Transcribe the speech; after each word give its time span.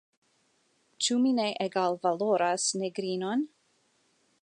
Ĉu 1.07 1.17
mi 1.25 1.35
ne 1.41 1.45
egalvaloras 1.67 2.69
negrinon? 2.85 3.49